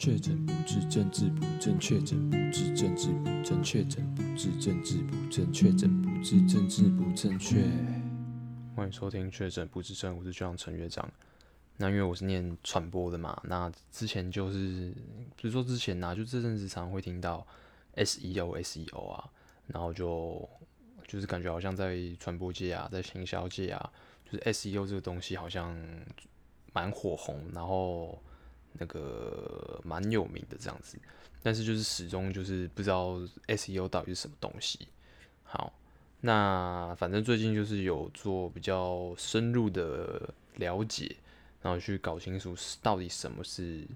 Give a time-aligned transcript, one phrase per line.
[0.00, 7.62] 确诊不治，政治不正确；确诊不治，政治不正确；确诊不治，政治不正确；确诊不治，政治不正确。
[8.74, 11.06] 欢迎收听《确诊不治症》，我是学长陈乐章。
[11.76, 14.90] 那因为我是念传播的嘛，那之前就是，
[15.36, 17.46] 比如说之前啊，就这阵子常常会听到
[17.96, 19.30] SEO、SEO 啊，
[19.66, 20.48] 然后就
[21.06, 23.92] 就是感觉好像在传播界啊，在行销界啊，
[24.24, 25.78] 就是 SEO 这个东西好像
[26.72, 28.18] 蛮火红，然后。
[28.78, 30.98] 那个蛮有名的这样子，
[31.42, 33.18] 但是就是始终就是不知道
[33.48, 34.88] SEO 到底是什么东西。
[35.42, 35.72] 好，
[36.20, 41.16] 那反正最近就是有做比较深入的了解，
[41.62, 43.86] 然后去搞清楚到底什么是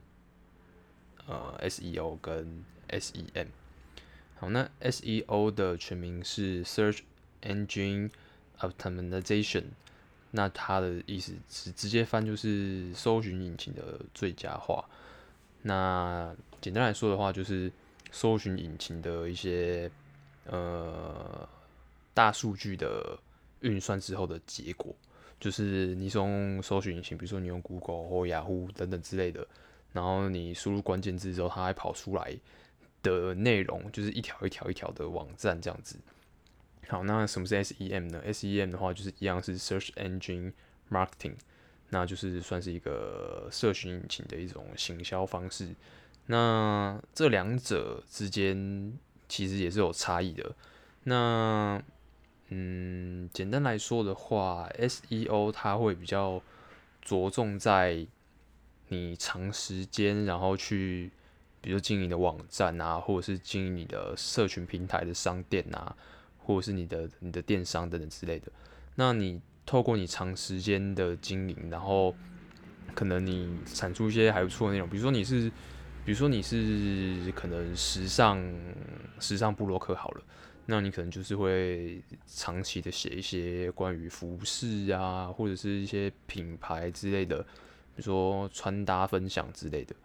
[1.26, 3.46] 呃 SEO 跟 SEM。
[4.36, 7.00] 好，那 SEO 的全名是 Search
[7.42, 8.10] Engine
[8.58, 9.64] Optimization。
[10.36, 14.84] 那它的意思是直接翻就是搜寻引擎的最佳化。
[15.62, 17.70] 那简单来说的话，就是
[18.10, 19.88] 搜寻引擎的一些
[20.46, 21.48] 呃
[22.12, 23.16] 大数据的
[23.60, 24.92] 运算之后的结果，
[25.38, 29.46] 就是你从搜寻引擎，比如说你用 Google 或雅虎等等之类的，
[29.92, 32.36] 然后你输入关键字之后，它还跑出来
[33.04, 35.96] 的内容，就是一条一条一条的网站这样子。
[36.88, 40.52] 好，那什么是 SEM 呢？SEM 的话就是一样是 Search Engine
[40.90, 41.34] Marketing，
[41.90, 45.74] 那就是算是一个社群引擎的一种行销方式。
[46.26, 48.92] 那这两者之间
[49.28, 50.54] 其实也是有差异的。
[51.04, 51.82] 那
[52.48, 56.42] 嗯，简单来说的话，SEO 它会比较
[57.02, 58.06] 着重在
[58.88, 61.10] 你长时间然后去，
[61.60, 65.96] 比如经营的网站啊，或者是经营你的社群平台的商店啊。
[66.44, 68.52] 或者是你的你的电商等等之类的，
[68.96, 72.14] 那你透过你长时间的经营，然后
[72.94, 75.50] 可能你产出一些还不错的内容，比如说你是，
[76.04, 78.38] 比如说你是可能时尚
[79.18, 80.22] 时尚部落客好了，
[80.66, 87.46] 那你可能就是会长期的写一些关于服饰啊，或者是一些品牌之类的，比
[87.96, 89.96] 如说穿搭分享之类的，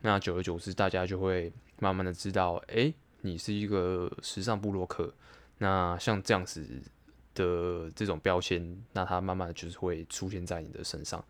[0.00, 2.90] 那久而久之，大家就会慢慢的知道，哎、
[3.20, 5.12] 你是一个时尚部落客。
[5.58, 6.66] 那像这样子
[7.34, 11.24] 的这种标签，那它慢慢就是会出现在你的身上。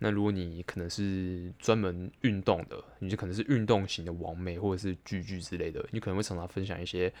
[0.00, 7.12] 那如果你可能是专门运动的，你就可能是运动型的网美或者是巨巨之类的，你可能会常常分享一些，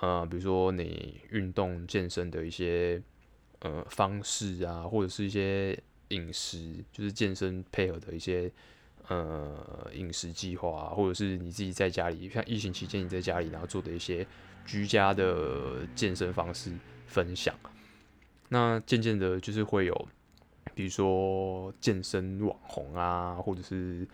[0.00, 3.02] 呃，比如说你运动健身的一些
[3.60, 5.76] 呃方式啊，或者是一些
[6.08, 8.50] 饮食，就是健身配合的一些
[9.08, 14.26] 呃饮食计划啊，或者是你自己在家里，像疫情期间你在家里然后做的一些。
[14.64, 16.72] 居家的健身方式
[17.06, 17.54] 分享，
[18.48, 20.08] 那渐渐的，就是会有，
[20.74, 24.06] 比如说健身网红啊，或者是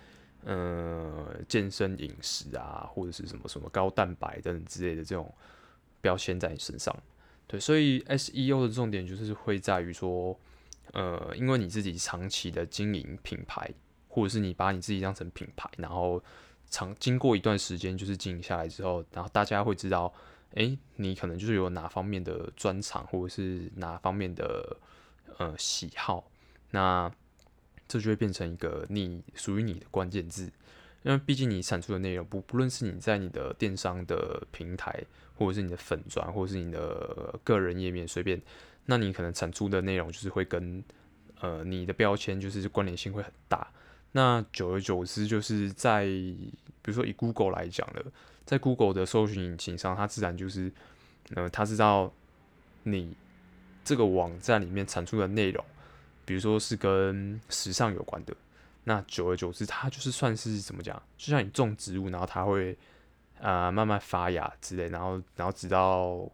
[0.45, 5.33] 呃健身饮食啊，或者是什么什么高蛋白等等之类的这种
[6.01, 6.95] 标签在你身上。
[7.47, 10.39] 对，所以 SEO 的重点就是会在于说，
[10.93, 13.71] 呃，因为你自己长期的经营品牌，
[14.09, 16.23] 或者是你把你自己当成品牌，然后
[16.69, 20.13] 长经过一段时间就是经营下来之后，然后大家会知道。
[20.55, 24.77] 诶、你可能就是有哪方面的专长，或者是哪方面的
[25.37, 26.31] 呃喜好，
[26.71, 27.13] 那
[27.87, 30.51] 这就会变成一个你属于你的关键字，
[31.03, 35.05] 因为毕竟你产出的内容不不论是你在你的电商的平台，
[35.37, 38.41] 或者是你的粉专，或者是你的个人页面随便，
[38.87, 40.83] 那你可能产出的内容就是会跟
[41.41, 43.71] 呃你的标签就是关联性会很大，
[44.13, 48.03] 那久而久之就是在比如说以 Google 来讲了。
[48.49, 50.73] 在 Google 的搜寻引擎上，它自然就是，
[51.35, 52.11] 呃，它知道
[52.85, 53.15] 你
[53.85, 55.63] 这个网站里面产出的内容，
[56.25, 58.35] 比如说是跟时尚有关的，
[58.85, 60.97] 那久而久之，它就是算是怎么讲？
[61.19, 62.75] 就像你种植物，然后它会
[63.39, 66.27] 啊、慢慢发芽之类，然后然后直到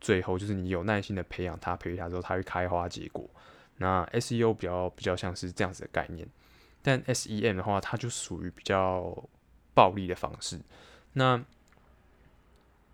[0.00, 3.28] 最后，就是你有耐心的培养它，培育它之后，它会开花结果。
[3.76, 6.26] 那 SEO 比较比较像是这样子的概念，
[6.80, 9.22] 但 SEM 的话，它就属于比较
[9.74, 10.58] 暴力的方式。
[11.14, 11.44] 那，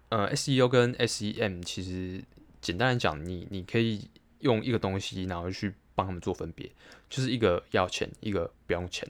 [0.08, 2.22] 呃，SEO 跟 SEM 其实
[2.60, 4.08] 简单来讲，你你可以
[4.40, 6.70] 用一个东西，然后去帮他们做分别，
[7.08, 9.08] 就是一个要钱，一个不用钱。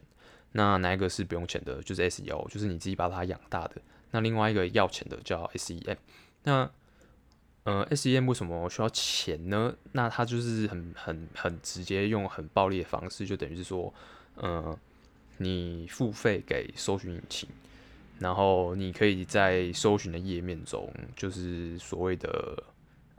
[0.53, 1.81] 那哪一个是不用钱的？
[1.83, 3.81] 就是 SEO，就是你自己把它养大的。
[4.11, 5.97] 那另外一个要钱的叫 SEM。
[6.43, 6.71] 那，
[7.63, 9.77] 呃，SEM 为什么需要钱呢？
[9.93, 13.93] 那它就是很很很直接，用很暴力的方式，就等于是说，
[14.35, 14.77] 呃，
[15.37, 17.49] 你付费给搜寻引擎。
[18.21, 22.63] 然后你可以在搜寻的页面中，就是所谓的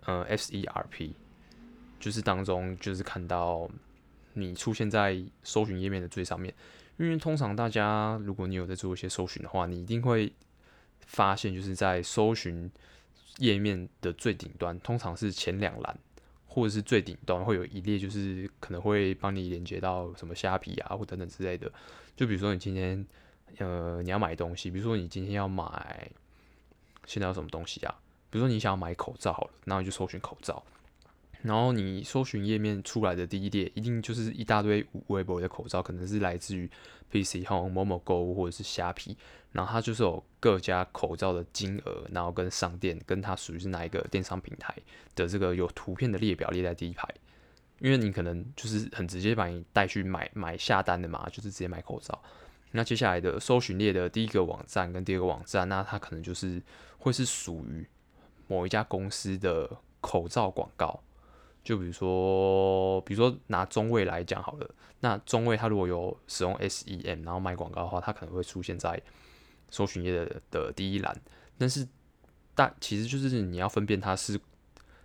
[0.05, 1.11] 呃 SERP，
[1.99, 3.69] 就是当中就是看到
[4.33, 6.53] 你出现在搜寻页面的最上面。
[6.97, 10.31] 因因为通常大家如果你有在做一些搜寻的话，你一定会
[10.99, 12.69] 发现，就是在搜寻
[13.39, 15.99] 页面的最顶端，通常是前两栏，
[16.45, 21.71] 或者是最顶端会有一列，就是可能会帮你连接到什么虾皮啊，或等等之类的。
[22.15, 23.03] 就比如说你今天，
[23.57, 26.09] 呃，你要买东西，比如说你今天要买，
[27.05, 27.95] 现在有什么东西啊？
[28.29, 30.63] 比如说你想要买口罩好了，然后你就搜寻口罩。
[31.41, 36.69] 然后你搜寻页面出来的第一列，一定就是一大堆微博的口罩，可能是来自于
[37.11, 39.17] PC 号、某某购物或者是虾皮。
[39.51, 44.73] 然后它就是有各家口罩的金额，然后跟商店跟它属于是哪一个电商平台
[45.15, 47.07] 的这个有图片的列表列在第一排。
[47.79, 52.21] 因为你可能就是很直接把你带去买买下单的嘛，就是直接买口罩。
[52.71, 56.61] 那接下来的搜寻列的第一个网站跟第二个网站，那它可能就是
[56.99, 57.87] 会是属于
[58.47, 59.69] 某一家公司的
[59.99, 61.01] 口罩广告。
[61.63, 64.67] 就比如说，比如说拿中卫来讲好了，
[65.01, 68.99] 那中卫它如果有使用 SEM，然后卖广告的话，它可能会出现在
[69.69, 71.15] 搜寻页的的第一栏。
[71.59, 71.87] 但是
[72.55, 74.39] 但其实就是你要分辨它是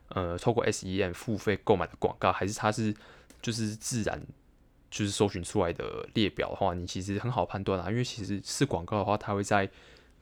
[0.08, 2.94] 呃透过 SEM 付费购买的广告，还是它是
[3.42, 4.18] 就是自然
[4.90, 7.90] 就是搜寻出来的列表的话，你其实很好判断啊。
[7.90, 9.68] 因为其实是广告的话，它会在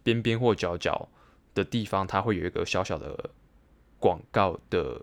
[0.03, 1.09] 边边或角角
[1.55, 3.31] 的地方，它会有一个小小的
[3.99, 5.01] 广告的。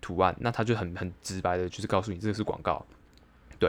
[0.00, 2.86] 图案，那它就很很直白的，就是告诉你这个是广告，
[3.58, 3.68] 对，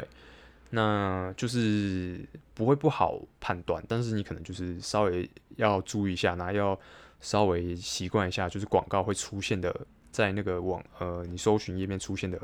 [0.69, 6.79] 那就是不会不好判断，但是你可能就是稍微要注意一下，那要
[7.19, 9.75] 稍微习惯一下，就是广告会出现的，
[10.11, 12.39] 在那个网呃你搜寻页面出现的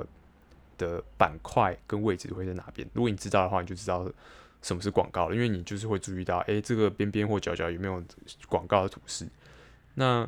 [0.77, 2.87] 的板块跟位置会在哪边。
[2.93, 4.09] 如果你知道的话，你就知道
[4.61, 8.03] 什么是广告了，因为你就是会注意到，诶，这个边边或角角有没有
[8.47, 9.27] 广告的图示，
[9.93, 10.27] 那。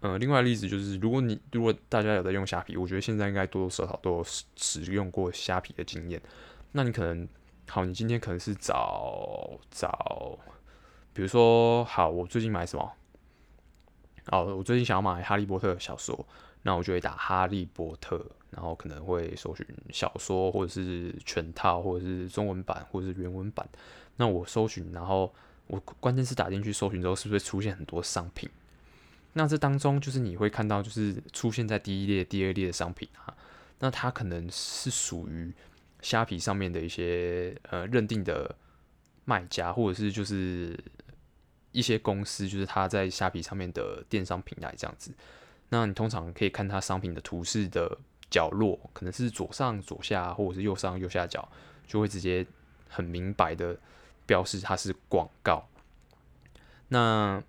[0.00, 6.22] 呃，另外的例子就是，如果你如果大家有在用虾皮，我觉得现在应该多多少少都有使使用过虾皮的经验。
[6.70, 7.28] 那你可能，
[7.68, 10.38] 好，你今天可能是找找，
[11.12, 12.92] 比如说，好，我最近买什么？
[14.30, 16.24] 哦，我最近想要买哈利波特小说，
[16.62, 23.66] 那我就会打哈利波特，然后可能会搜寻小说，或者是全套，或者是中文版，或者是原文版。
[24.16, 25.32] 那我搜寻，然后
[25.66, 28.50] 我关键是打进去搜寻之后，是不是出现很多商品？
[29.34, 33.32] 那这当中就是你会看到，就是出现在第一列、第二列的商品啊，
[33.78, 35.52] 那它可能是属于
[36.00, 38.52] 虾皮上面的一些呃认定的
[39.24, 40.76] 卖家，或者是就是
[41.70, 45.12] 一些公司，就是它在虾皮上面的电商平台这样子。
[45.70, 47.98] 那你通常可以看它商品的图示的
[48.30, 51.46] 角落，可能是左上、左下，或者是右上、右下角，
[51.86, 52.46] 就会直接
[52.88, 53.78] 很明白的
[54.26, 55.68] 标示它是广告。
[56.88, 57.42] 那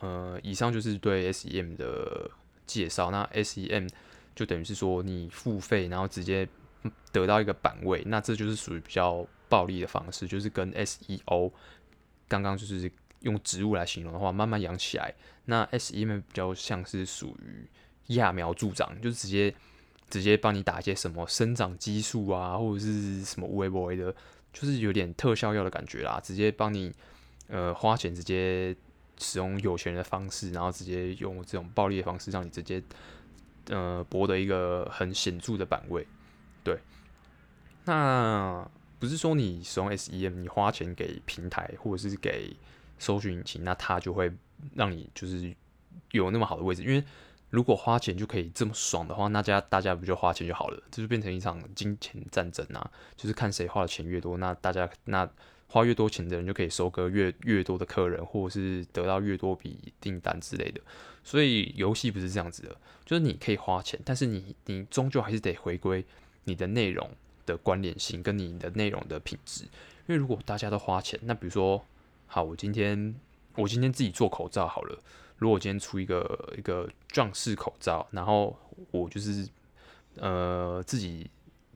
[0.00, 2.30] 呃，以上就是对 SEM 的
[2.66, 3.10] 介绍。
[3.10, 3.88] 那 SEM
[4.34, 6.48] 就等于是说你付费，然后直接
[7.12, 11.52] 得到一个版位，那这就是属于比较暴力的方式，就是跟 SEO
[12.26, 15.14] 刚刚就是用植物来形容的话，慢慢养起来。
[15.46, 17.68] 那 SEM 比较像是属于
[18.14, 19.54] 揠苗助长，就是直接
[20.08, 24.14] 直接帮你打一些什么生长激素啊，或者是什么微博的，
[24.52, 26.92] 就是有点特效药的感觉啦，直接帮你
[27.48, 28.76] 呃花钱直接。
[29.22, 32.82] 使用有钱人的方式，然后直接用这种暴力的方式，让你直接
[33.68, 36.06] 呃博得一个很显著的版位。
[36.64, 36.78] 对，
[37.84, 38.66] 那
[38.98, 42.56] 不是说你使用 SEM，你花钱给平台或者是给
[43.00, 44.32] 搜寻引擎，那它就会
[44.76, 45.52] 让你就是
[46.12, 46.84] 有那么好的位置。
[46.84, 47.02] 因为
[47.50, 50.80] 如果花钱就可以这么爽的话，那家大家不就花钱就好了？
[50.92, 52.88] 这就变成一场金钱战争啊！
[53.16, 55.28] 就是看谁花的钱越多，那大家那。
[55.72, 60.80] 花越多钱的人就可以收割越越多的客人，或者是得到越多笔订单之类的。
[61.22, 62.76] 所以游戏不是这样子的，
[63.06, 66.04] 就是你可以花钱，但是你你终究还是得回归
[66.42, 67.08] 你的内容
[67.46, 69.62] 的关联性跟你的内容的品质。
[69.62, 69.70] 因
[70.08, 71.86] 为如果大家都花钱，那比如说，
[72.32, 73.12] 好，我今天
[73.56, 74.96] 我今天自己做口罩好了。
[75.38, 78.56] 如果我今天出一个一个壮士口罩，然后
[78.92, 79.48] 我就是
[80.14, 81.28] 呃自己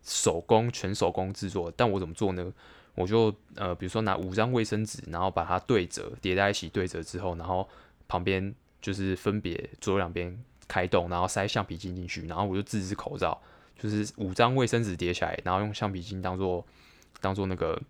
[0.04, 2.52] 手工全手工制作，但我怎么做呢？
[2.94, 7.68] 我就呃，比如说拿五张卫生纸，然后把它对折叠在一起，对折之后，然后
[8.06, 13.37] 旁边就是分别左右两边开洞，然后塞橡皮筋进去，然后我就自制口罩，
[13.76, 16.64] 就是五张卫生纸叠起来，然后用橡皮筋当做
[17.20, 17.82] 当做那个，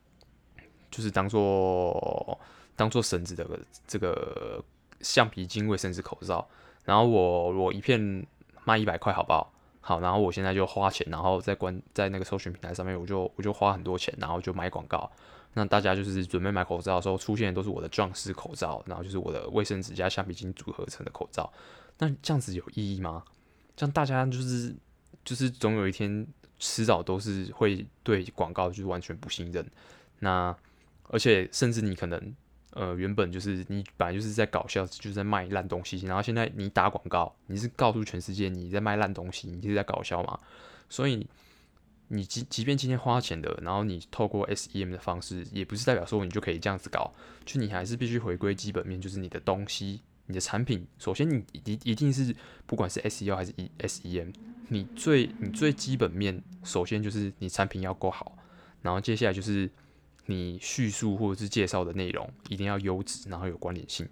[0.95, 2.39] 就是当做
[2.77, 3.45] 当做绳子的
[3.85, 4.63] 这个
[5.01, 6.47] 橡皮筋卫生纸口罩，
[6.85, 8.25] 然后我我一片
[8.63, 9.53] 卖一百块，好不好？
[9.81, 15.11] 好，然后我现在就花钱，然后在关在那个搜寻平台上面，我就我就花很多钱，然后就买广告。
[15.55, 21.53] 那大家就是准备买口罩的时候，出现的都是我的壮士口罩，然后就是我的卫生纸加橡皮筋组合成的口罩。
[21.99, 23.25] 那这样子有意义吗？
[23.75, 24.73] 这样大家就是
[25.25, 26.25] 就是总有一天
[26.59, 29.69] 迟早都是会对广告就是完全不信任。
[30.21, 30.57] 那
[31.09, 32.35] 而且甚至你可能
[32.73, 40.39] 呃原本就是你本来就是在搞笑，就是在卖烂东西，然后现在你打广告，你是告诉全世界你在卖烂东西，你就是在搞笑嘛，
[40.89, 41.27] 所以。
[42.09, 47.11] 你即即便今天花钱的，然后你透过 SEM 的方式，也不是代表说你就可以这样子搞，
[47.47, 50.87] 就你还是必须回归基本面，就是你的东西、你的产品。
[50.99, 54.35] 首先，你一一定是不管是 SEO 还是 ESEM，
[54.69, 58.37] 你最你最基本面，首先就是你产品要够好，
[58.83, 59.69] 然后接下来就是
[60.27, 64.09] 你叙述或者是介绍的内容一定要优质，然后有关联性。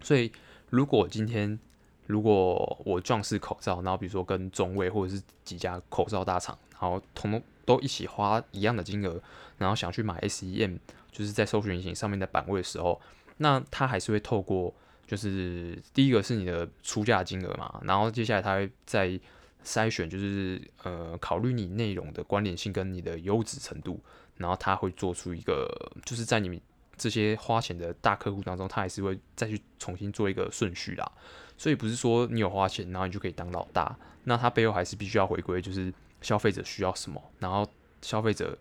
[0.00, 0.30] 所以，
[0.70, 1.58] 如果今天
[2.06, 6.58] 如果我壮士口罩，然后比如说跟中卫或者是几家口罩大厂。
[6.80, 9.18] 然后通通都一起花一样的金额，
[9.56, 10.76] 然后想去买 SEM，
[11.10, 13.00] 就是在搜寻引擎上面的版位的时候，
[13.38, 14.74] 那他还是会透过，
[15.06, 19.18] 就是第一个是你的出价金额嘛，然后接下来他会再
[19.64, 23.98] 筛选，就是呃考虑你内容的关联性跟你的优质程度，
[24.36, 25.68] 然后他会做出一个，
[26.04, 26.60] 就是在你们
[26.96, 31.12] 这些花钱的大客户当中，他还是会再去重新做一个顺序啦。
[31.56, 35.92] 所以不是说你有花钱，然后你就可以当老大，那他背后还是必须要回归，就是。
[36.24, 37.68] 消费者需要什么，然后
[38.00, 38.56] 消费者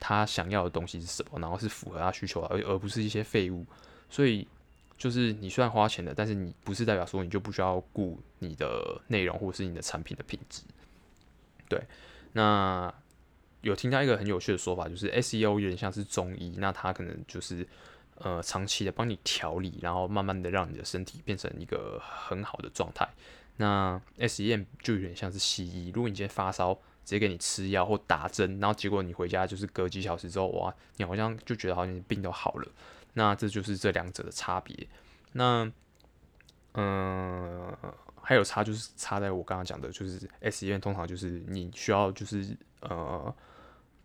[0.00, 3.64] 他想要的东西是什么，然后是符合他需求的，而而不是一些废物。
[4.10, 4.44] 所以
[4.98, 10.62] 就是你虽然花钱的，但是你不是代表说你就不需要顾你的内容或是你的产品的品质。
[11.68, 11.80] 对，
[12.32, 12.92] 那
[13.64, 17.66] 有听到一个很有趣的说法，就是 SEO 有点像是中医，那它可能就是
[18.18, 23.08] 呃长期的帮你调理，然后慢慢的让你的身体变成一个很好的状态。
[23.56, 26.78] 那 SEM 就有点像是西医，如果你今天发烧。
[27.04, 32.68] 直接给你吃药或打针，然后结果你回家就是隔几小时之后，哇，你好像就觉得好像你病都好了。
[33.12, 34.88] 那这就是这两者的差别。
[35.32, 35.70] 那，
[36.72, 37.76] 嗯、
[38.22, 43.34] 还有差就是差在我刚刚讲的，就是 SEM 通常就是你需要就是呃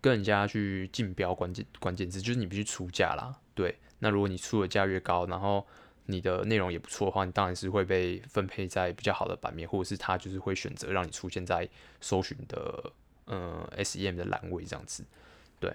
[0.00, 3.34] 跟人家去竞标关键关键字，就是你必须出价啦。
[3.54, 5.66] 对，那如果你出的价越高，然后
[6.06, 11.68] 你的内容也不错的话，你当然是会被分配在比较好的版面，或者是他就是会选择让你出现在
[12.00, 12.92] 搜寻的
[13.26, 15.04] 呃 SEM 的栏位这样子。
[15.58, 15.72] 对，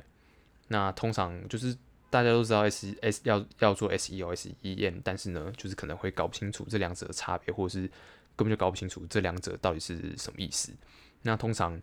[0.68, 1.78] 那通常就是
[2.10, 7.88] 大家都知道 S S 要要做 SEO SEM，但是呢，就是可能会搞不清楚这两者的差别，或者是
[8.36, 10.74] 根本就搞不清楚这两者到底是什么意思。
[11.22, 11.80] 那通常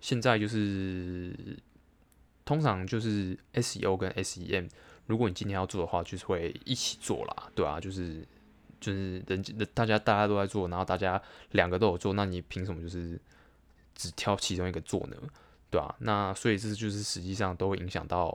[0.00, 1.34] 现在就是
[2.48, 4.70] 通常就是 SEO 跟 SEM。
[5.04, 8.26] 如果你今天要做的话，就是会一起做啦，对啊，就是
[8.80, 13.20] 就是人大家大家都在做，然后大家两个都有做，那你凭什么就是
[13.94, 15.16] 只挑其中一个做呢？
[15.70, 18.34] 对啊，那所以这就是实际上都会影响到，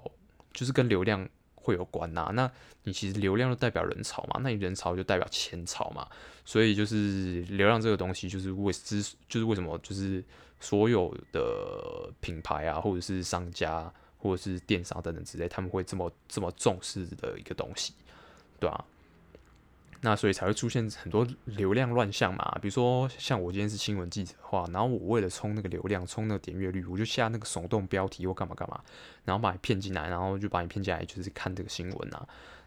[0.51, 2.31] 就是跟流量会有关呐。
[2.35, 2.47] 那
[2.83, 6.07] 你其实流量就代表人潮嘛，那你人潮就代表钱潮嘛。
[6.45, 10.23] 所以就是流量这个东西，就是为之就是为什么就是
[10.59, 13.91] 所有的品牌啊，或者是商家。
[14.23, 17.91] 或者是电商等等之类，他们会这么这么重视的一个东西，
[18.57, 18.85] 对啊，
[19.99, 22.57] 那所以才会出现很多流量乱象嘛。
[22.61, 28.81] 比如说，像我今天是新闻记者的话，然后我为了冲那个流量，冲那个点阅率，我就下那个耸动标题或干嘛干嘛，
[29.25, 32.25] 然后把你骗进来，然后就把你骗进来，就是看这个新闻啊。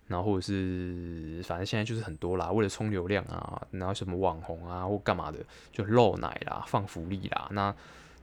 [0.08, 5.38] 然后或者是反正现在就是很多啦，为了冲流量啊，然后什么网红啊或干嘛的，
[5.72, 7.48] 就露奶啦、放福利啦。
[7.50, 7.74] 那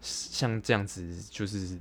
[0.02, 1.80] 像这样子就是。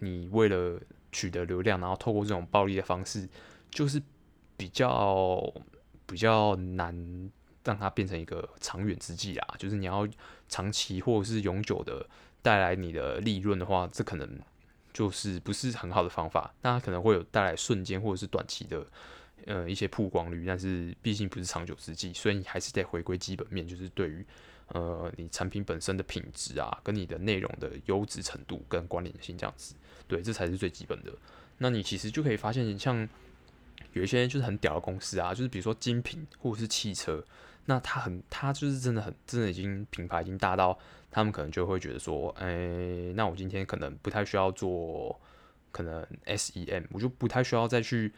[0.00, 0.80] 你为了
[1.12, 3.28] 取得流量，然后透过这种暴力的方式，
[3.70, 4.00] 就是
[4.56, 5.42] 比较
[6.06, 7.30] 比较难
[7.64, 9.54] 让它变成一个长远之计啊。
[9.58, 10.06] 就是你要
[10.48, 12.06] 长期或者是永久的
[12.42, 14.38] 带来你的利润的话，这可能
[14.92, 16.54] 就是不是很好的方法。
[16.62, 18.86] 那可能会有带来瞬间或者是短期的
[19.46, 24.24] 呃一些曝光率，但是毕竟不是长久之计，所以你还是得回归基本面，就是对于。
[24.74, 29.74] 呃，你产品本身的品质啊，跟你的内容的优质程度跟关联性这样子，
[30.08, 31.12] 对，这才是最基本的。
[31.58, 33.08] 那你其实就可以发现，像
[33.92, 37.24] 有一些就是很屌的公司啊，就是比如说精品或者是汽车，
[37.66, 40.76] 那它很，它就是真的很，真的已经品牌已经大到，
[41.10, 45.20] 他们可能就会觉得说，哎、那我今天可能不太需要做
[45.70, 48.12] 可能 SEM，我就不太需要再去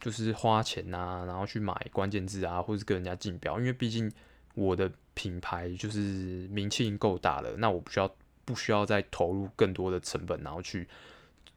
[0.00, 4.12] 就是花钱啊，然后去买关键字啊，或者是跟人家竞标，因为毕竟
[4.54, 4.90] 我的。
[5.18, 8.08] 品牌就是名气已经够大了，那我不需要
[8.44, 10.86] 不需要再投入更多的成本，然后去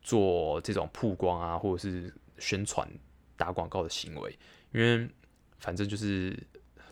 [0.02, 2.88] 做这种曝光啊，或者是宣传
[3.38, 4.38] 打广告的行为，
[4.72, 5.10] 因为
[5.60, 6.38] 反正就是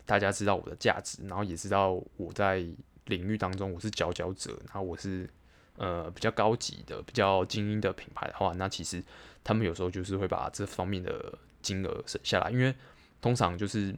[0.06, 2.64] 大家知道我的价值，然后也知道我在
[3.06, 5.28] 领域当中我是佼佼者，然后我是
[5.76, 9.02] 呃比较高级的、比较精英的品牌的话，那其实
[9.42, 12.74] 他们有时候就是会把这方面的金额省下来，因为
[13.20, 13.94] 通常就是。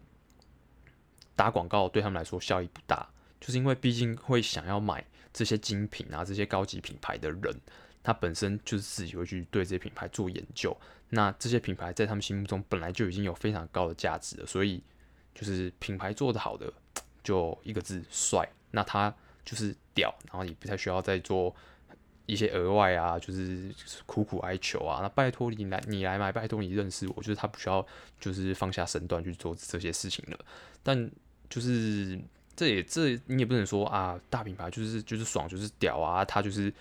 [1.34, 3.08] 打广告对他们来说效益不大，
[3.40, 5.02] 就是因为毕竟会想要买
[5.32, 7.58] 这些精品啊、这些高级品牌的人，
[8.02, 10.76] 他本身就是自己会去对这些品牌做研究。
[11.14, 14.82] 那这些品牌在他们心目中本来就已经有非常高的价值了，所以
[15.34, 16.72] 就是品牌做得好的，
[17.22, 18.48] 就一个字帅。
[18.70, 21.54] 那他就是屌，然后你不太需要再做
[22.24, 23.70] 一些额外啊，就是
[24.06, 25.00] 苦苦哀求啊。
[25.02, 27.86] 那拜托你来，你来买，拜托你认识我，就是他不需要
[28.18, 30.38] 就是放下身段去做这些事情了。
[30.82, 31.10] 但
[31.50, 32.18] 就是
[32.56, 36.72] 这也这你也不能说啊，大品牌就是就是爽就是屌啊，他就是。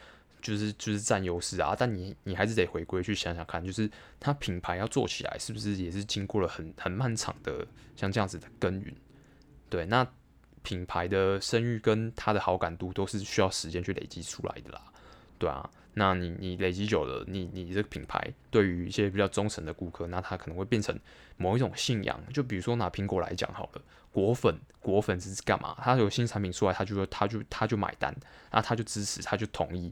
[0.41, 8.95] 就是就是占优势啊，但你你还是得回归去想想看，就是它品牌要做起来，是不是也是经过了很很漫长的像这样子的耕耘？
[9.69, 10.05] 对，那
[10.63, 14.81] 品牌的声誉跟它的好感度都是需要时间去累积出来的啦，
[15.39, 20.97] 对啊，那你你累积久了，你你这个品牌对于一些比较忠诚的顾客，那他可能会变成
[21.37, 22.19] 某一种信仰。
[22.33, 23.81] 就比如说拿苹果来讲好了，
[24.11, 25.75] 果粉果粉是干嘛？
[25.81, 28.15] 他有新产品出来，他就说他就他就买单，
[28.51, 29.91] 那他就支持，他就同意。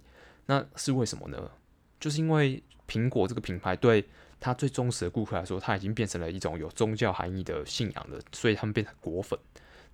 [0.49, 1.51] 那是为什么呢？
[1.99, 4.03] 就是因为苹果这个品牌对
[4.39, 9.37] 他最忠实的顾客来说，它已经变成了一种有宗教含义的信仰了，所以他们变成果粉，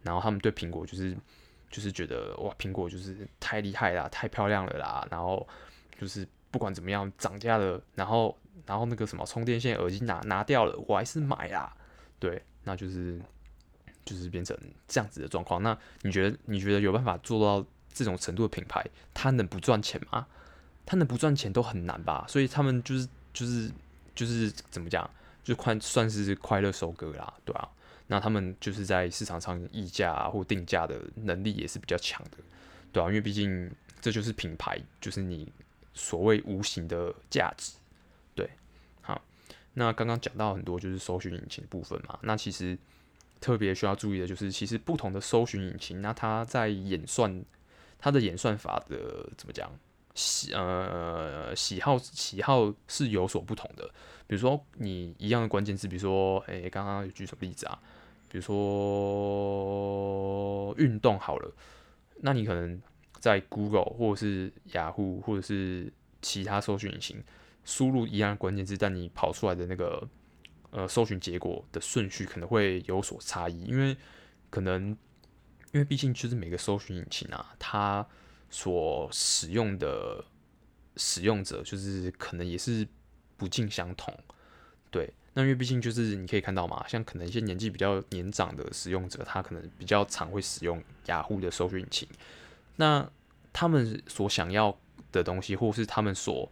[0.02, 1.14] 然后他们对苹果就是
[1.70, 5.46] 就是觉得哇，苹果就是太厉害啦，太漂亮了啦，然后
[6.00, 11.76] 就是不管怎么样涨价了，然后然后那个什么充电线耳机拿拿掉了，我还是买啦，
[12.18, 13.20] 对，那就是
[14.06, 14.58] 就是变成
[14.88, 15.62] 这样子的状况。
[15.62, 20.26] 那你觉得你觉得有办法做到这种程度的品牌，它能不赚钱吗？
[20.86, 23.72] 他能不赚钱都很难吧，所以他们就是就是
[24.14, 25.10] 就是怎么讲，
[25.44, 27.68] 就快算是快乐收割啦，对啊，
[28.08, 32.38] 那他们就是在市场上议价或定价的能力也是比较强的，
[32.94, 35.52] 对啊，因为毕竟这就是品牌，就是你
[35.94, 37.74] 所谓无形的价值，
[38.36, 38.50] 对，
[39.02, 39.22] 好，
[39.74, 42.78] 那刚刚讲到很多就是搜寻引擎部分嘛，那其实
[43.42, 47.44] 特别需要注意的就是，其实不同的搜寻引擎，那它在演算
[47.98, 49.72] 它的演算法的怎么讲？
[50.16, 53.86] 喜呃喜好喜好是有所不同的，
[54.26, 57.78] 比如说你一样的关键字，比如说诶，刚刚举什么例子啊？
[58.28, 58.56] 比如说
[60.78, 61.54] 运动好了，
[62.22, 62.82] 那你可能
[63.20, 67.24] 在 Google 或者是雅虎或者是其他搜寻引擎
[67.64, 70.06] 输入一样的关键字，但你跑出来的那个
[70.72, 73.96] 呃搜寻结果的顺序可能会有所差异，因为
[74.50, 74.90] 可能
[75.72, 78.06] 因为毕竟就是每个搜寻引擎啊，它
[78.58, 80.24] 所使用的
[80.96, 82.88] 使用者就是可能也是
[83.36, 84.18] 不尽相同，
[84.90, 92.08] 对，那因为毕竟就是你可以看到嘛，像可能一些年纪比较年长的使用者，他可能比较常会使用雅虎的搜寻引擎，
[92.78, 93.06] 那
[93.52, 94.80] 他们所想要
[95.12, 96.50] 的东西，或是他们所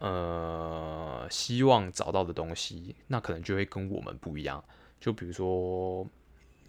[0.00, 4.64] 呃希望找到的东西，那可能就会跟我们不一样。
[5.00, 6.04] 就比如说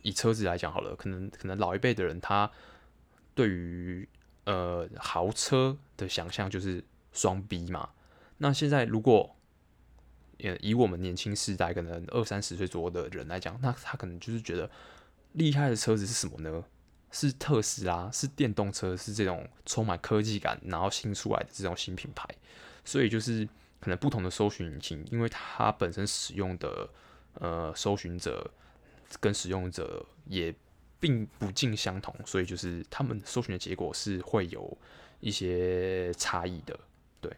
[0.04, 2.52] 以车子来讲好了，可能可能老一辈的人他
[3.34, 4.08] 对于
[4.48, 6.82] 呃，豪车的想象就是
[7.12, 7.90] 双 B 嘛。
[8.38, 9.36] 那现在如果，
[10.40, 14.72] 呃，以我们年轻世代，可能二三十岁左右的人来讲，那他可能就是觉得
[15.34, 16.64] 厉害的车子是什么呢？
[17.12, 22.26] 是特斯拉，是电动车，是这种充满科技感，然后新出来的这种新品牌。
[22.86, 23.46] 所以就是
[23.82, 26.90] 可能不同的搜寻引擎，因为它本身使用的
[27.34, 28.50] 呃搜寻者
[29.20, 30.56] 跟使用者也。
[31.00, 34.78] 并不尽相同，所以就是他们搜寻的结果是会有
[35.20, 36.78] 一些差异的。
[37.22, 37.32] 对，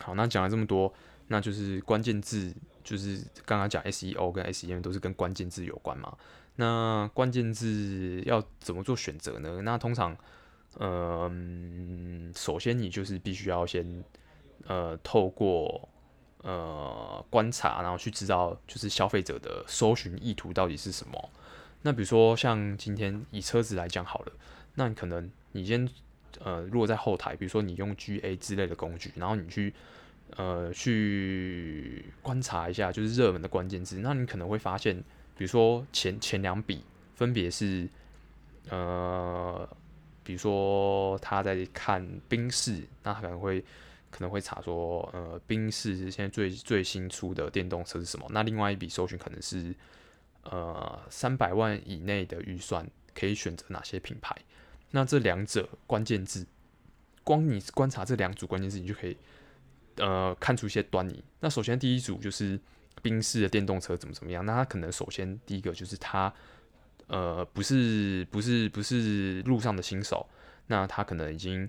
[0.00, 0.92] 好，那讲了这么多，
[1.28, 6.16] 那就是关键字，就是刚刚讲 SEO 跟 SEM 都是跟关键字有关嘛。
[6.56, 9.60] 那关键字要怎么做选择呢？
[9.62, 10.16] 那通常，
[10.78, 14.04] 嗯、首先你就是必须要先，
[14.66, 15.88] 呃，透过
[16.42, 21.30] 呃观察，然后去知道就是消费者的搜寻意图到底是什么。
[21.86, 24.32] 那比如说像今天以车子来讲好了，
[24.74, 25.88] 那你可能你先
[26.40, 29.72] 呃，如果在后台，比如说你用 GA 之类的工具，然后你去
[30.34, 34.96] 呃去观察一下，就是热门的关键字，那你可能会发现，
[35.38, 36.82] 比如说前前两笔
[37.14, 37.88] 分别是
[38.68, 39.68] 呃，
[40.24, 43.60] 比如说他在看宾士，那他可能会
[44.10, 48.26] 可能会查说呃，宾士现在最最新出的电动车是什么？
[48.30, 49.72] 那另外一笔搜寻可能是。
[50.50, 54.36] 呃，三百万以内的预算可以选择哪些品牌？
[54.92, 56.46] 那这两者关键字，
[57.24, 59.16] 光你观察这两组关键字，你就可以
[59.96, 61.24] 呃看出一些端倪。
[61.40, 62.58] 那首先第一组就是
[63.02, 64.46] 宾士的电动车怎么怎么样？
[64.46, 66.32] 那它可能首先第一个就是它
[67.08, 70.24] 呃不是不是不是路上的新手，
[70.68, 71.68] 那他可能已经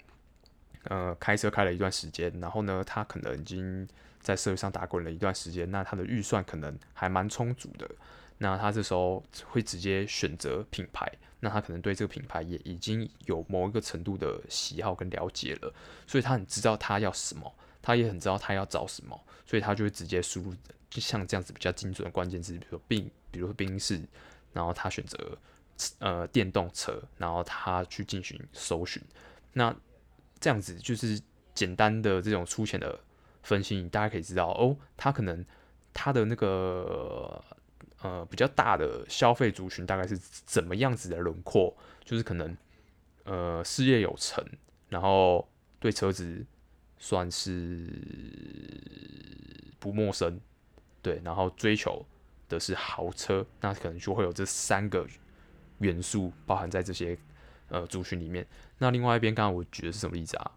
[0.84, 3.88] 呃开车开了一段时间，然后呢，他可能已经
[4.20, 7.90] 在社会上打滚了一段时间，那他的预算可能还蛮充足的。
[8.38, 15.74] 那他这时候会直接选择品牌，那他可能对这个品牌也已经有某一个程度的喜好跟了解了，
[16.06, 20.54] 所以他很知道他要什么，他也很知道他要找什么，所以他就会直接输入，
[20.90, 24.00] 就像这样子比较精准的关键字，比如说宾，比如说宾士，
[24.54, 25.38] 然后他选择
[26.00, 29.02] 呃电动车，然后他去进行搜寻。
[29.54, 29.76] 那
[30.40, 31.20] 这样子就是
[31.56, 33.00] 简单的这种粗浅的
[33.42, 35.44] 分析，大家可以知道哦，他可能
[35.94, 37.44] 他的那个
[38.02, 42.56] 呃比较大的消费族群大概是怎么样子的轮廓，就是可能
[43.24, 44.44] 呃事业有成，
[44.90, 45.48] 然后
[45.80, 46.46] 对车子
[46.98, 47.88] 算是
[49.80, 50.40] 不陌生，
[51.02, 52.06] 对，然后追求
[52.50, 55.06] 的是豪车，那可能就会有这三个
[55.80, 57.18] 元素包含在这些
[57.70, 58.46] 呃族群里面。
[58.80, 60.52] 那另外一边，刚刚我举的是什么例子啊？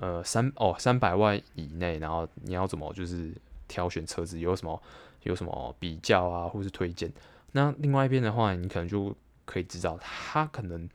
[0.00, 3.32] 呃，三哦三百万以内，然后你要怎么就是
[3.68, 4.82] 挑选车子，有什么
[5.24, 7.12] 有什么比较啊，或是推荐？
[7.52, 10.88] 那另外一边的话，你可能就可以知道，他可能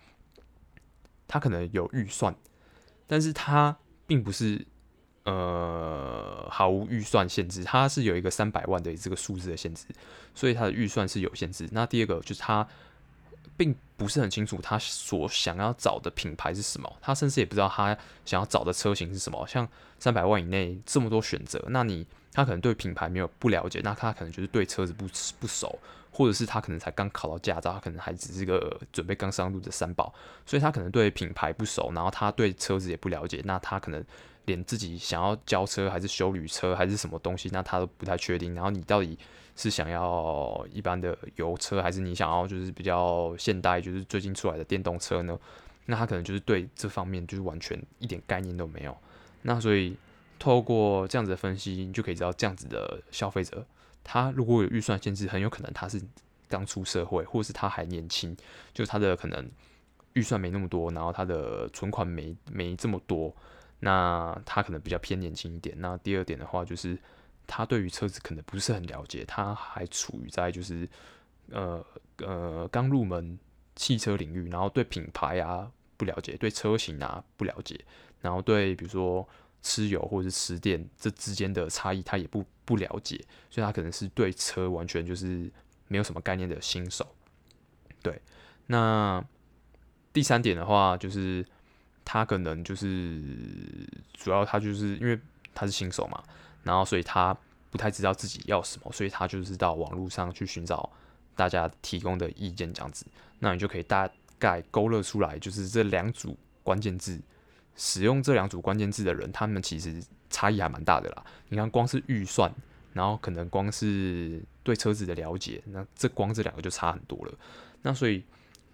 [1.27, 2.35] 他可能有预算，
[3.05, 4.65] 但是他并不是
[5.25, 9.85] 呃毫无预算限制，他是有一个三百万的这个数字的限制，
[10.33, 11.67] 所以他的预算是有限制。
[11.71, 12.67] 那第二个就是他。
[13.59, 19.45] 并不是很清楚他所想要找的品牌是什么，他甚至也不知道他想要找的车型是什么。
[19.45, 19.67] 像
[19.99, 25.05] 三百万以内这么多选择，那你他可能对品牌没有不了解，那他可能就是对车子不
[25.41, 25.77] 不熟，
[26.09, 30.13] 或者是他可能才刚考到驾照，他可能还只是个准备刚上路的三宝，
[30.45, 34.01] 所以他可能对品牌不熟，然后他对车子也不了解，那他可能
[34.49, 38.53] 连自己想要交车还是修旅车还是什么东西，那他都不太确定。
[38.55, 39.17] 然后你到底
[39.55, 45.37] 是想要一般的油车，还是你想要就是比较现代，就是最近出来的电动车呢？
[45.85, 48.95] 那他可能就是对这方面就是完全一点概念都没有。
[49.41, 49.95] 那所以
[50.37, 53.65] 透过这样子的分析，你就可以知道这样子的消费者，
[54.03, 56.01] 他如果有预算限制，很有可能他是
[56.47, 58.35] 刚出社会，或是他还年轻，
[58.73, 59.49] 就他的可能
[60.13, 63.35] 预算没那么多，然后他的存款没没这么多，
[63.79, 65.75] 那他可能比较偏年轻一点。
[65.79, 66.97] 那第二点的话就是。
[67.51, 70.87] 他对于车子可能不是很了解，他还处于在就是
[71.49, 71.83] 呃
[72.17, 73.39] 呃刚入门
[73.75, 77.83] 汽车领域，然后对品牌啊不了解，对车型啊不了解，
[78.21, 79.27] 然后对比如说
[79.63, 85.51] 吃油或者是吃电这之间的差异他也不不了解，所以他可能是对车完全就是
[85.87, 87.15] 没有什么概念的新手。
[88.03, 88.21] 对，
[88.67, 89.25] 那
[90.13, 91.43] 第三点的话就是
[92.11, 93.21] 他可能就是
[94.15, 95.19] 主要他就是因为
[95.53, 96.23] 他是新手嘛。
[96.63, 97.37] 然后，所以他
[97.69, 100.89] 不太知道自己要什么，所以他就是到网络上去寻找
[101.35, 103.05] 大家提供的意见，这样子，
[103.37, 107.21] 那你就可以大概勾勒出来，就是这两组关键字，
[107.75, 111.23] 使用这两组关键字的人，他们其实差异还蛮大的啦。
[111.49, 112.51] 你看，光是预算，
[112.91, 117.33] 然后可能光是对车子的了解，那这光这两个就差很多了。
[117.83, 118.23] 那所以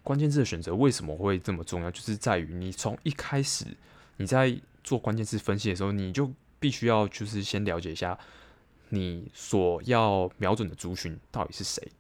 [0.06, 1.90] 关键字的选择为什么会这么重要？
[1.90, 3.66] 就是在于你从一开始
[4.18, 8.18] 你在做关键字分析的时候，你就必须要就是先了解一下
[8.90, 11.92] 你所要瞄准的族群到底是谁。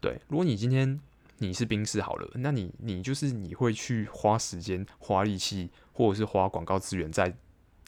[0.00, 0.98] 对，如果你今天
[1.36, 7.36] 你是宾士好了，那你你就是你会去花时间、花力气，或者是花广告资源在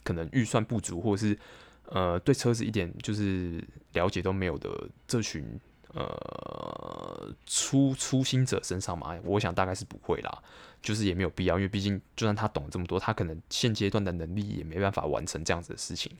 [0.03, 1.37] 可能预算不足，或者是
[1.85, 5.59] 呃对车子一点就是了解都没有的这群
[5.93, 9.17] 呃初初心者身上嘛？
[9.23, 10.43] 我想大概是不会啦。
[10.81, 16.11] 就是也没有必要，因为毕竟就算他懂这么多，他可能现阶段的能力也没办法完成这样子的事情。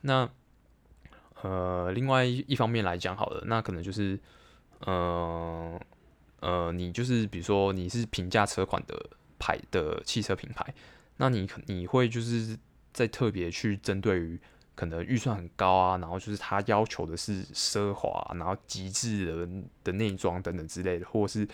[0.00, 0.28] 那
[1.42, 4.18] 呃，另外一方面来讲好了，那可能就是
[4.80, 5.80] 呃
[6.40, 10.74] 呃，你就是比如说你是平价车款的牌的汽车品牌，
[11.18, 12.58] 那你你会就是
[12.92, 14.40] 在特别去针对于
[14.80, 19.48] 可能预算很高啊，然后就是他要求的是奢华，然后极致的
[19.84, 21.46] 的内装等等之类的，或者是。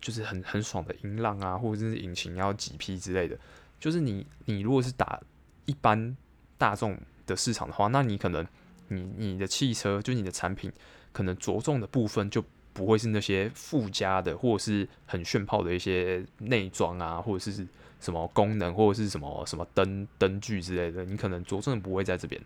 [0.00, 3.36] 就是很很爽的音浪啊，或者是引擎要几匹之类的。
[3.80, 5.20] 就是你你如果是打
[5.64, 6.16] 一般
[6.56, 8.46] 大众的市场的话，那你可能
[8.86, 10.72] 你你的汽车就你的产品
[11.10, 12.40] 可能着重的部分就
[12.72, 17.66] 不会是那些附加的或者是很炫炮的一些内装啊，或者是
[18.00, 21.04] 什么功能或者是什么什么灯灯具之类的。
[21.04, 22.40] 你可能着重的不会在这边，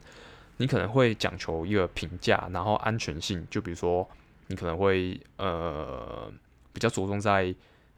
[0.57, 3.47] 你可能会讲求一个平价，然后安全性。
[3.51, 4.09] 就比如说
[4.47, 6.33] 你可能会呃。
[6.75, 7.55] 比较着重在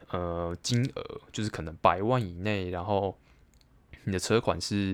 [0.09, 3.17] 呃金额，就是可能百万以内，然后
[4.03, 4.93] 你的车款是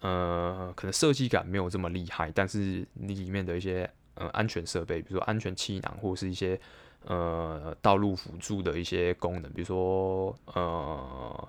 [0.00, 6.60] 呃可能设计感没有这么厉害，但是你里面的一些呃安全设备，比如说安全气囊或者是一些
[7.04, 11.48] 呃道路辅助的一些功能，比如说呃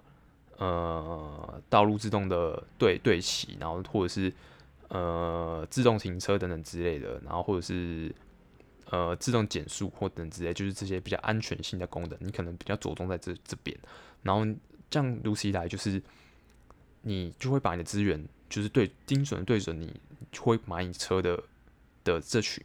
[0.58, 4.34] 呃道路自动的对对齐，然后或者是
[4.88, 8.14] 呃自动停车等等之类的，然后或者是。
[8.92, 13.76] 呃，自动减速或等之类，就是这些比较安全性的功能，你可能比较着重在这这边。
[14.22, 14.46] 然后
[14.88, 16.00] 这样如此一来，就是
[17.02, 20.00] 你就会把你的资源就是对精准对准你
[20.38, 21.42] 会买你车的
[22.04, 22.64] 的这群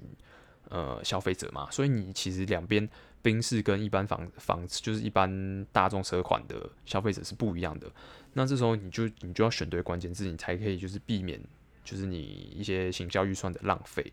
[0.68, 2.86] 呃消费者嘛，所以你其实两边
[3.22, 7.90] 宾士跟一般房房就是一般大众车款的消费者是不一样的。
[8.34, 11.40] 那这时候你就你就要选对关键字，你才可以就是避免
[11.84, 14.12] 就是你一些行销预算的浪费。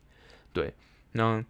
[0.51, 0.73] 对，
[1.11, 1.43] 那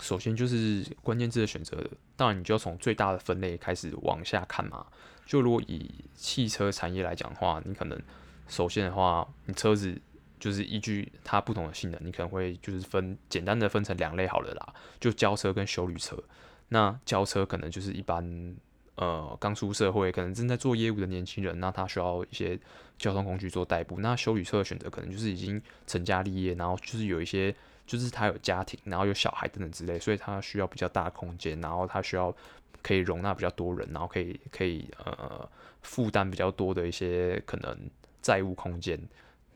[0.00, 1.84] 首先就是关键字的选择，
[2.16, 4.86] 当然你就要从最大的分类开始往下看嘛。
[5.26, 8.00] 就如果以汽车产业来讲的话，你可能
[8.46, 9.98] 首先的话，你车子
[10.38, 16.22] 就是依据它不同的性能，你可能会就是分简单的分成两类好了啦，就轿车跟休旅车。
[16.68, 18.56] 那轿车可能就是一般
[18.96, 22.58] 呃刚出社会，可能正在做业务的年轻人，那他需要一些
[22.98, 24.00] 交通工具做代步。
[24.00, 27.54] 那休旅车的选择可能就是已经成家立业，然后就是有一些
[27.86, 32.34] 就是他有家庭，然后有小孩等等之类，所以他需要比较大的空间，然后他需要。
[32.82, 35.48] 可以容纳比较多人，然后可以可以呃
[35.80, 37.74] 负担比较多的一些可能
[38.20, 39.00] 债务空间，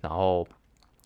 [0.01, 0.49] 然后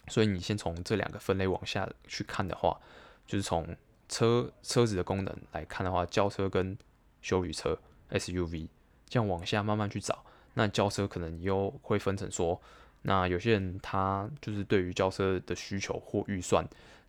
[0.06, 2.80] 所以你先从这两个分类往下去看的话，
[3.26, 3.66] 就是从
[4.12, 6.76] 车车子的功能来看的话，轿车跟
[7.22, 7.78] 休旅车
[8.10, 8.68] SUV
[9.08, 10.22] 这样往下慢慢去找，
[10.52, 12.60] 那轿车可能你又会分成说，
[13.00, 16.62] 那有些人他就是对于轿车的需求或预算，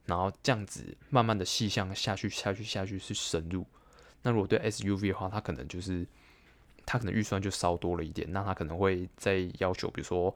[0.05, 3.65] 然后这样子慢慢的细项下去下去下去去深入。
[4.21, 6.07] 那如果对 SUV 的话，他可能就是
[6.85, 10.33] 他可能预算就稍多了一点，那他可能会再要求，比如说，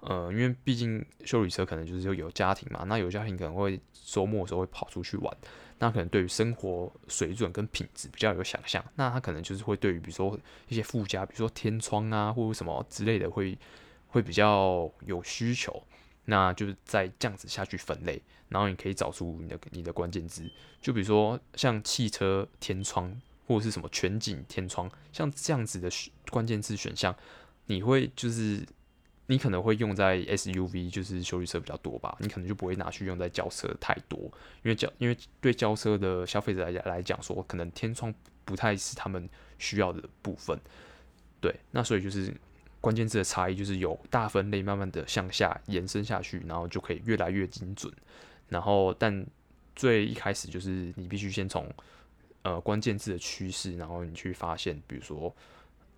[0.00, 5.36] 呃，因为毕竟休旅车可能就是有家庭嘛，那有家庭可能会周末的时候会跑出去玩，
[5.82, 13.58] 那可能对于生活水准跟品质比较有想象，那他可能就是会对于比如说一些附加，比如说天窗啊或者什么之类的会
[14.06, 15.82] 会比较有需求。
[16.26, 20.48] 那就是再这样子下去分类，然后你可以找出你的你的关键字，
[20.80, 23.12] 就比如说像汽车天窗
[23.44, 25.90] 或者是什么全景天窗，像这样子的
[26.30, 27.12] 关键字选项，
[27.66, 28.64] 你会就是
[29.32, 34.20] 你可能会用在 SUV，就是休旅车比较多吧，你可能就不会拿去用在轿车太多，
[34.62, 38.12] 因为轿因为对轿车的消费者来来讲说，可能天窗
[38.44, 39.26] 不太是他们
[39.58, 40.60] 需要的部分，
[41.40, 42.32] 对，那所以就是。
[42.82, 47.94] 关键字的差异就是有大分类，慢慢的向下延伸下去，然后就可以越来越精准。
[48.48, 49.24] 然后，但
[49.76, 51.72] 最一开始就是你必须先从
[52.42, 55.32] 呃关键字的趋势，然后你去发现，比如说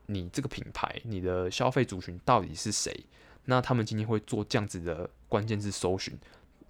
[0.07, 3.07] 你这个品牌，你的消费族群到底是谁？
[3.45, 6.19] 那他们今天会做这样子的关键字搜寻，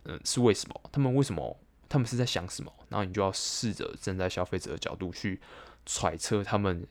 [0.05, 0.81] 嗯、是为什么？
[0.90, 1.59] 他们为什么？
[1.88, 2.73] 他们是在想什么？
[2.88, 5.40] 然后你就要试着站在消费者的角度去
[5.87, 6.87] 揣测他们。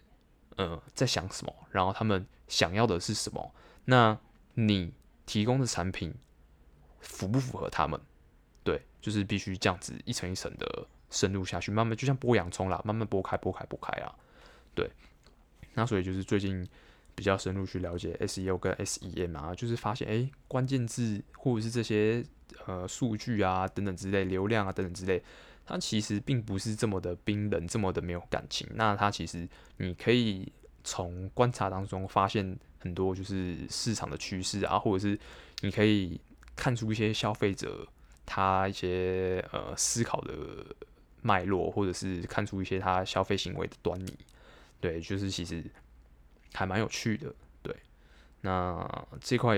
[0.56, 1.51] 呃，在想什么？
[1.71, 3.56] 然后他们想要的是什么？
[3.86, 4.15] 那
[4.53, 4.93] 你
[5.25, 6.13] 提供的产品
[6.99, 7.99] 符不符合他们？
[8.63, 14.13] 对，就是必须这样子一层一层的深入下去，慢慢就像剥洋葱啦，慢慢剥开、剥开、剥开啊。
[14.75, 14.88] 对，
[15.73, 16.67] 那所以就是最近
[17.15, 22.23] 比较深入去了解 SEO 跟 SEM 啊，就是发现哎，关键字或者是这些
[22.65, 25.23] 呃数据啊等等之类，流量啊等等之类。
[25.65, 28.67] 它其实并不是这么的冰冷，这么的没有感情。
[28.75, 30.51] 那它其实你可以
[30.83, 35.17] 从观察当中发现很多就是市场的趋势啊，或者是
[35.62, 36.19] 你可以
[36.55, 37.88] 看出一些消费者
[38.25, 40.33] 他一些呃思考的
[41.21, 44.13] 脉络，或者是看出一些他消费行为的端倪。
[44.84, 45.63] 对，就是其实
[46.52, 47.34] 还蛮有趣的。
[47.62, 47.74] 对，
[48.41, 49.56] 那这块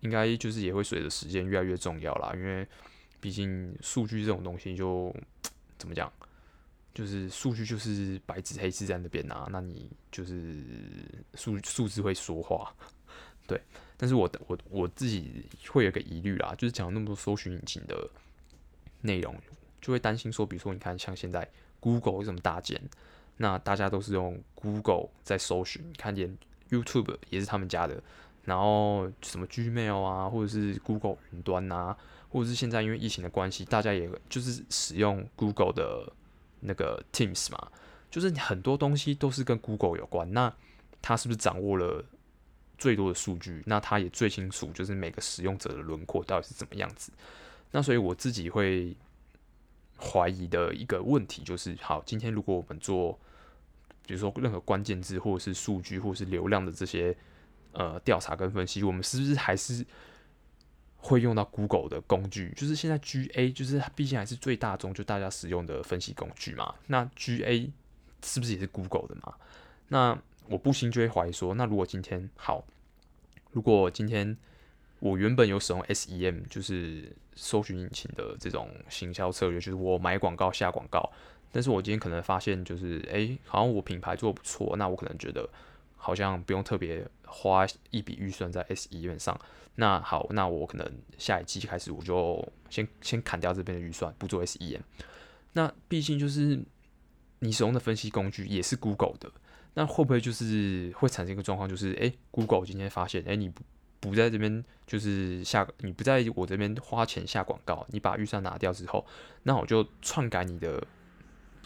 [0.00, 2.68] 应该就是也会随着时间越来越重要啦，因为。
[3.22, 5.14] 毕竟数据这种东西就
[5.76, 6.10] 怎么讲，
[6.94, 10.56] 就是数据就是白纸黑字在那边啊，那你就是
[11.34, 12.74] 数数字会说话，
[13.46, 13.60] 对。
[13.98, 18.08] 但是我我我自己会有个疑虑啦，就是讲那么多搜寻引擎的
[19.02, 19.38] 内容，
[19.82, 21.46] 就会担心说，比如说你看像现在
[21.78, 22.80] Google 这么大间，
[23.42, 26.36] 那大家都是用 Google 在搜寻，看见
[26.68, 28.02] YouTube 也是他们家的，
[28.44, 31.96] 然后什么 Gmail 啊，或者是 Google 云端啊。
[32.32, 36.12] 或者是现在因为疫情的关系，大家也就是使用 Google 的
[36.60, 37.72] 那个 Teams 嘛，
[38.08, 40.32] 就是很多东西都是跟 Google 有关。
[40.32, 40.54] 那
[41.02, 42.04] 他是不是掌握了
[42.78, 43.64] 最多的数据？
[43.66, 47.10] 那他也最清楚，就是每个使用者的轮廓到底是怎么样子。
[47.72, 48.96] 那所以我自己会
[49.98, 53.18] 怀疑的一个问题就是：好，今天如果我们做，
[54.10, 57.16] 比如说任何关键字或者是数据或者是流量的这些
[57.70, 59.86] 呃调查跟分析，我们是不是还是？
[61.02, 66.74] 会用到 Google 的工具，就是现在 GA，就是毕竟还是最大众，就大家使用的分析工具嘛。
[66.88, 67.70] 那 GA
[68.22, 69.34] 是不是也是 Google 的嘛？
[69.88, 72.62] 那我不行就会怀疑说，那如果今天好，
[73.50, 74.36] 如果今天
[74.98, 81.10] 我原本有使用 SEM，就是搜寻引擎的这种行销策略，就是我买广告下广告，
[81.52, 85.48] 但是我今天可能发现就是，哎，好像我品牌做不错，那我可能觉得
[85.96, 89.38] 好像不用特别花一笔预算在 SEM 上。
[89.76, 94.80] 那好，那我可能下一季开始我就先先砍掉这边的预算，不做 SEM。
[95.54, 96.60] 那毕竟就是
[97.38, 99.30] 你使用的分析工具也是 Google 的，
[99.74, 103.62] 那会不会就是会产生一个状况，就是诶 Google 今天发现，诶你不
[104.00, 109.06] 不在这边就是下，你不在我这边花钱下广告，你把预算拿掉之后，
[109.44, 110.84] 那我就篡改你的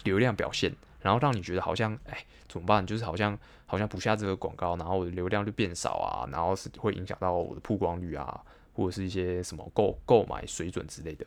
[0.05, 0.73] 流量表现。
[1.01, 2.87] 然后让你觉得好像，哎，怎么办？
[2.87, 11.27] 就是好像好像不下这个广告，然后我的流量就变少啊，然后是会影响到我的曝光率啊，或者是一些什么购购买水准之类的。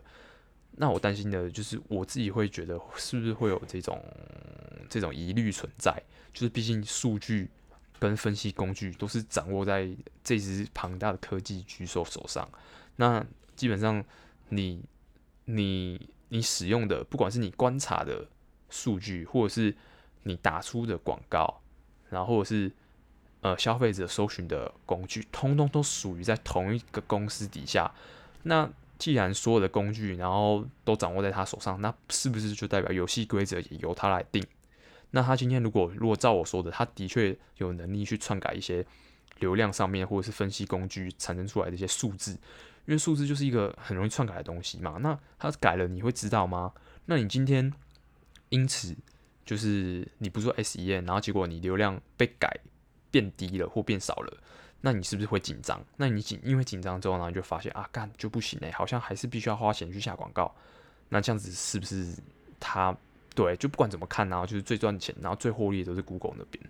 [0.71, 4.03] 那我担心的就是我自己会觉得是不是会有这种
[4.89, 5.93] 这种疑虑存在？
[6.33, 7.47] 就是毕竟数据
[7.99, 9.87] 跟分析工具都是掌握在
[10.23, 12.49] 这支庞大的科技巨兽手上。
[12.95, 13.23] 那
[13.55, 14.03] 基本上
[14.49, 14.83] 你
[15.45, 18.27] 你你使用的，不管是你观察的。
[18.69, 19.75] 数据，或者是
[20.23, 21.61] 你打出的广告，
[22.09, 22.71] 然后或者是
[23.41, 27.89] 呃消费者搜寻的工具，通通都属于在同一个公司底下。
[28.43, 34.43] 那既然所有的工具，然后都掌握在他手上，那是不是就代表游戏规则也由他来定？
[35.11, 38.85] 那他今天如果如果照我说的，他的确有能力去篡改一些
[39.39, 42.33] 流量上面或者是分析工具产生出来的一些数字，
[42.85, 44.97] 因为数字就是一个很容易篡改的东西嘛。
[44.99, 46.73] 那他改了，你会知道吗？
[47.05, 47.71] 那你今天。
[48.49, 48.95] 因此，
[49.45, 52.59] 就是你不做 S E N，然后结果你流量被改
[53.11, 54.37] 变低了或变少了，
[54.81, 55.83] 那你是不是会紧张？
[55.95, 60.53] 那你紧，因为紧张之后呢，你就发现啊，干就不行哎，好像还是必须要花钱去下广告。
[61.09, 62.15] 那这样子是不是
[62.59, 62.95] 他
[63.33, 63.55] 对？
[63.57, 66.63] 就不管怎么看，然后就是最赚钱，然后最获利的都是 Google 那边。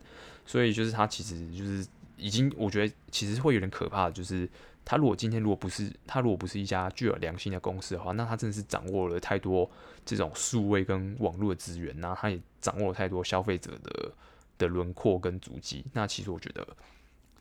[0.46, 1.86] 所以就是他其实就是
[2.18, 4.50] 已经，我觉得其实会有点可怕的，就是。
[4.90, 9.70] 他如果今天如果不是他如果不是一家具有良心的公司的话，那他真的是掌握了太多
[10.06, 14.14] 这种数位跟网络的资源，然后他也掌握了太多消费者的
[14.58, 15.84] 的轮廓跟足迹。
[15.92, 16.66] 那其实我觉得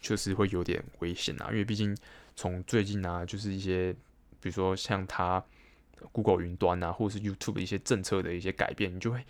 [0.03, 1.97] 确实会有点危险啊，因为毕竟
[2.35, 3.93] 从最近啊，就是一些
[4.41, 5.41] 比如说像他
[6.11, 9.25] Google 云端啊，或者是 YouTube 的一些政策的一些改变，你就会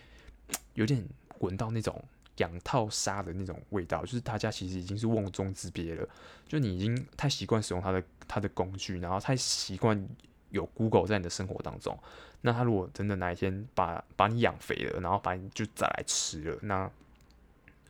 [0.72, 1.06] 有点
[1.40, 2.02] 闻到那种。
[2.38, 6.08] 养套杀的那种味道，就是大家其实已经是瓮中之鳖了。
[6.46, 10.08] 就你已经太习惯使用它的它的工具，然后太习惯
[10.50, 11.98] 有 Google 在你的生活当中。
[12.42, 16.88] 那他如果真的哪一天把把你养肥了，然后把你就再来吃了，那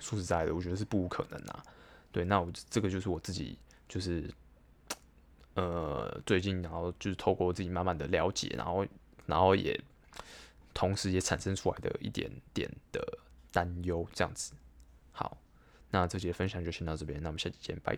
[0.00, 1.62] 说实在的，我觉得是不可能啊。
[2.12, 4.30] 对，那我这个就是我自己就是
[5.54, 8.86] 呃最近然后就是透过自己慢慢的了解，然后
[9.26, 9.78] 然后也
[10.72, 13.18] 同时也产生出来的一点点的。
[13.56, 14.52] 担忧这样子，
[15.12, 15.38] 好，
[15.90, 17.96] 那这节分享就先到这边，那我们下期见，拜。